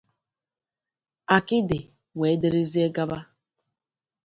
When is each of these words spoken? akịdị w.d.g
akịdị 1.35 1.79
w.d.g 2.19 2.97